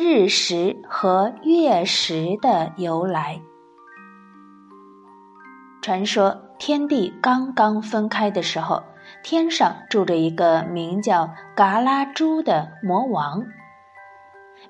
[0.00, 3.40] 日食和月食的由来。
[5.82, 8.84] 传说天地刚刚分开的时候，
[9.24, 13.44] 天上住着一个名叫嘎拉猪的魔王，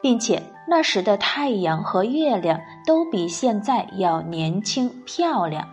[0.00, 5.68] 并且那时的太阳和月亮都比现在要年轻漂亮。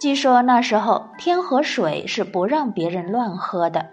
[0.00, 3.90] 据说那时候天河水是不让别人乱喝的。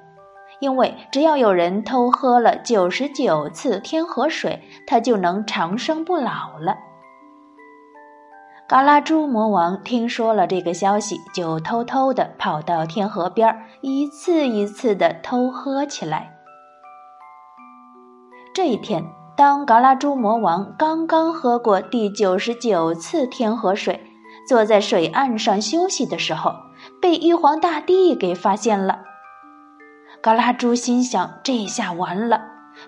[0.60, 6.78] 因为只要有人偷喝了九十九次天河水，他就能长生不老了。
[8.68, 16.36] 嘎拉猪魔王听说了这个消息，就偷偷的跑到天河边儿一次一次的偷喝起来。
[18.54, 19.04] 这一天，
[19.36, 24.00] 当嘎拉猪魔王刚刚喝过第九十九次天河水，
[24.48, 26.54] 坐在水岸上休息的时候，
[27.02, 29.00] 被玉皇大帝给发现了。
[30.22, 32.42] 嘎拉猪心想：“这下完了，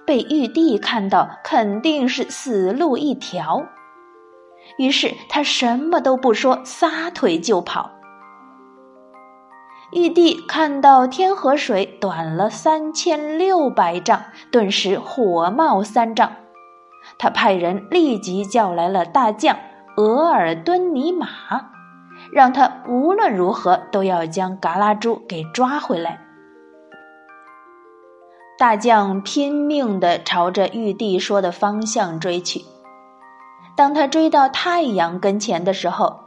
[0.06, 3.66] 被玉帝看到，肯定是死路一条。”
[4.78, 7.92] 于是他什么都不说，撒腿就跑。
[9.94, 16.32] 玉帝看到天河水短了三千六百丈，顿时火冒三丈。
[17.18, 19.58] 他派人立即叫来了大将
[19.98, 21.28] 额尔敦尼玛，
[22.32, 26.20] 让他无论如何都要将嘎拉猪给抓回来。
[28.62, 32.64] 大将拼命地朝着玉帝说的方向追去。
[33.76, 36.20] 当他追到太阳跟前的时候，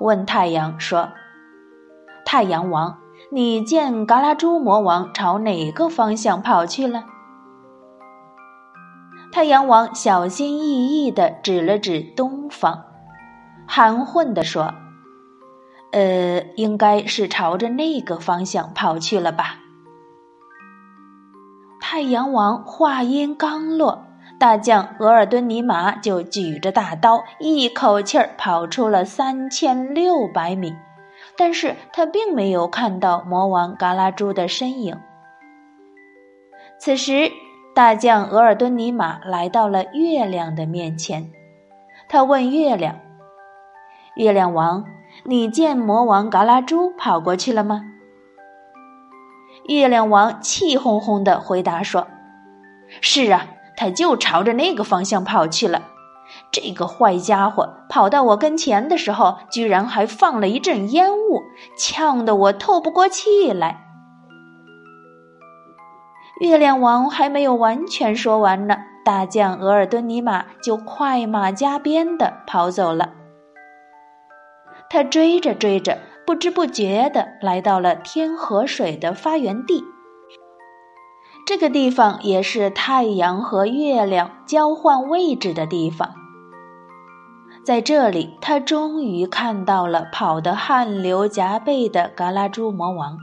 [0.00, 1.10] 问太阳说
[2.24, 2.96] ：“太阳王，
[3.30, 7.04] 你见嘎拉猪魔王朝哪个方向跑去了？”
[9.30, 12.84] 太阳王小心翼翼地指了指东方，
[13.68, 14.72] 含混地说
[15.92, 19.58] ：“呃，应该是朝着那个方向跑去了吧。”
[21.92, 24.06] 太阳王话音刚落，
[24.38, 30.74] 大将额尔敦尼玛就举着大刀，一口气儿跑出了三千六百米，
[31.36, 34.98] 但是他并没有看到魔王嘎拉猪的身影。
[36.78, 37.30] 此时，
[37.74, 41.30] 大将额尔敦尼玛来到了月亮的面前，
[42.08, 42.96] 他问月亮
[44.16, 44.86] ：“月亮王，
[45.24, 47.82] 你见魔王嘎拉猪跑过去了吗？”
[49.68, 52.08] 月亮王气哄哄地回答说
[53.00, 53.46] ：“是啊，
[53.76, 55.82] 他就朝着那个方向跑去了。
[56.50, 61.42] 这个坏家伙跑到我跟前的时候，居然还放了一阵烟雾，
[61.78, 63.80] 呛得我透不过气来。”
[66.40, 73.10] 月亮王还没有完全说完呢，大将额尔敦尼玛就快马加鞭地跑走了。
[74.90, 75.98] 他追着追着。
[76.32, 79.84] 不知不觉的来到了天河水的发源地，
[81.46, 86.14] 这个地方也是太阳和月亮交换位置的地方。
[87.66, 93.18] 在这里，他终于看到了跑得汗流浃背的嘎拉猪魔王。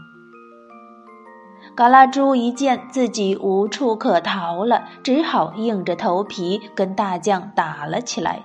[1.76, 8.44] 嘎拉猪一见自己无处可逃了，只好硬着头皮跟大将打了起来。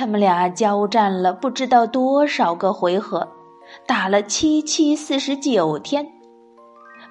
[0.00, 3.28] 他们俩交战了不知道多少个回合，
[3.86, 6.06] 打了七七四十九天，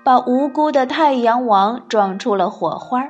[0.04, 3.08] 把无辜的太阳王撞出了火花，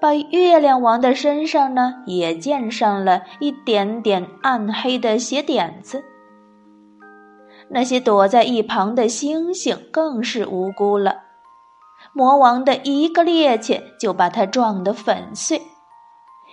[0.00, 6.02] 把月亮王的身上呢也溅上了一点点暗黑的血点子。
[7.68, 11.16] 那些躲在一旁的星星更是无辜了，
[12.14, 15.60] 魔王的一个趔趄就把他撞得粉碎。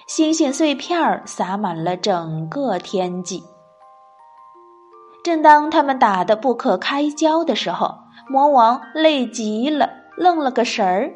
[0.07, 3.43] 星星碎片儿洒满了整个天际。
[5.23, 7.95] 正当他们打得不可开交的时候，
[8.29, 11.13] 魔王累极了，愣了个神儿。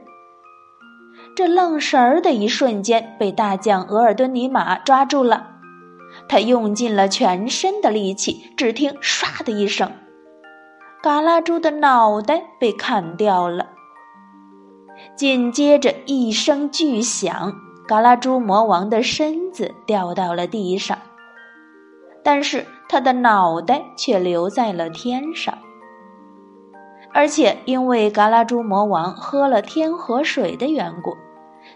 [1.35, 5.47] 这愣神儿的一瞬间，被大将额尔敦尼玛抓住了。
[6.29, 9.91] 他用尽了全身的力气，只听“唰”的一声，
[11.03, 13.67] 嘎拉猪的脑袋被砍掉了。
[15.15, 17.53] 紧接着一声巨响。
[17.87, 20.97] 嘎拉猪魔王的身子掉到了地上，
[22.21, 25.57] 但是他的脑袋却留在了天上。
[27.13, 31.15] 而且因为嘎拉猪魔王喝了天河水的缘故，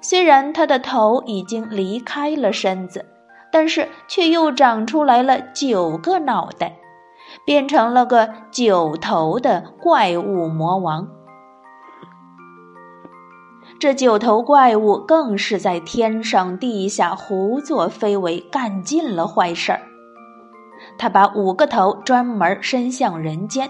[0.01, 3.05] 虽然他的头已经离开了身子，
[3.49, 6.75] 但是却又长出来了九个脑袋，
[7.45, 11.07] 变成了个九头的怪物魔王。
[13.79, 19.81] 这九头怪物更是在天上地下胡作非为，干尽了坏事儿。
[20.97, 23.69] 他把五个头专门伸向人间，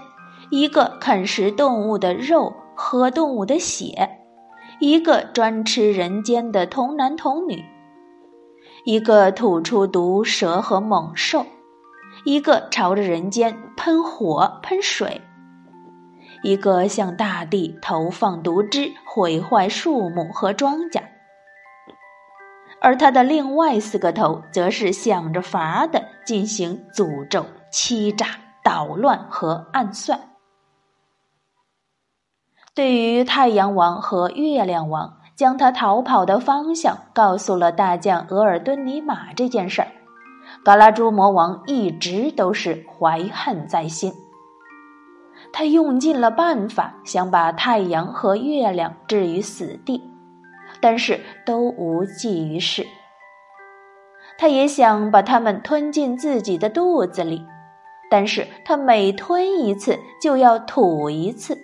[0.50, 4.18] 一个啃食动物的肉、喝动物的血，
[4.80, 7.64] 一个专吃人间的童男童女，
[8.84, 11.46] 一个吐出毒蛇和猛兽，
[12.24, 15.20] 一个朝着人间喷火喷水，
[16.42, 21.02] 一个向大地投放毒汁，毁坏树木和庄稼。
[22.80, 28.26] 而他的另外四个头，则是想着法的进行诅咒、欺诈、
[28.64, 30.18] 捣乱和暗算。
[32.74, 39.88] 对于太阳王和月亮王将他逃跑的方向告诉了大将额尔敦尼玛这件事儿，
[40.64, 44.12] 嘎拉朱魔王一直都是怀恨在心。
[45.52, 50.02] 他用尽了办法，想把太阳和月亮置于死地。
[50.80, 52.84] 但是都无济于事。
[54.38, 57.44] 他也想把它们吞进自己的肚子里，
[58.10, 61.56] 但是他每吞一次就要吐一次，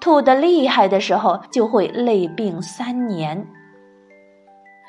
[0.00, 3.46] 吐得厉害的时候就会累病三年，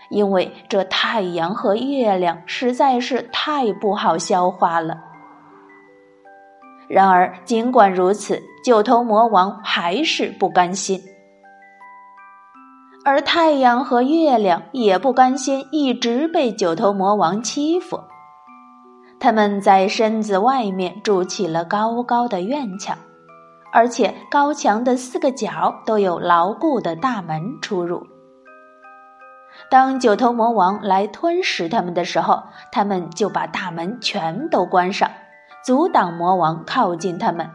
[0.09, 5.10] 因为这太阳和月亮实在是太不好消化了。
[6.91, 11.01] 然而，尽管如此，九头魔王还是不甘心。
[13.05, 17.99] 而太阳和月亮也不甘心一直被九头魔王欺负，
[19.19, 22.97] 他们在身子外面筑起了高高的院墙，
[23.71, 28.05] 而且高墙的四个角都有牢固的大门出入。
[29.69, 35.09] 当九头魔王来吞食他们的时候，他们就把大门全都关上，
[35.65, 37.49] 阻挡魔王靠近他们。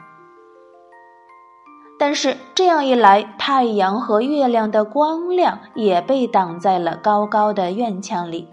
[1.98, 8.48] 但是这样一来，太阳和月亮的光亮也被挡在了高高的院墙里，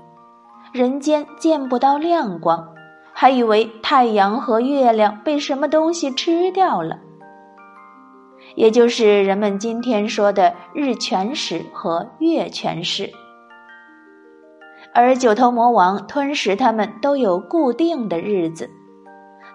[0.72, 2.70] 人间见不到亮光，
[3.12, 7.00] 还以为太阳和月亮被什么东西吃掉了，
[8.56, 13.12] 也就是人们今天说的日全食和月全食。
[14.94, 18.70] 而九头魔王吞食他们都有固定的日子，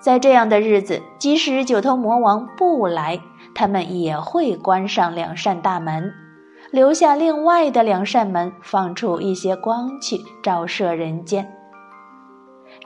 [0.01, 3.21] 在这样的日子，即使九头魔王不来。
[3.55, 6.13] 他们也会关上两扇大门，
[6.71, 11.53] 留下另外的两扇门，放出一些光去照射人间。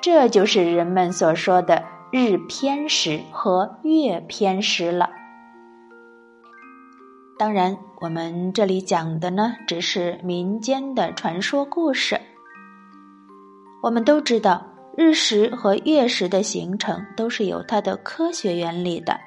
[0.00, 5.10] 这就是人们所说的日偏食和月偏食了。
[7.38, 12.18] 当然，我们这里讲的呢，只是民间的传说故事。
[13.82, 19.18] 我们都知道，日食和月食的形成都是有它的科学原理的。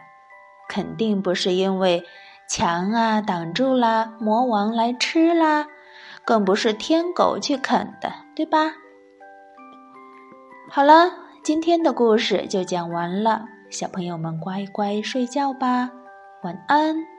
[0.67, 2.03] 肯定不是因为
[2.49, 5.67] 墙啊挡住了魔王来吃啦，
[6.23, 8.73] 更不是天狗去啃的，对吧？
[10.69, 11.11] 好了，
[11.43, 15.91] 今天的故事就讲完了，小朋友们乖乖睡觉吧，
[16.43, 17.14] 晚安。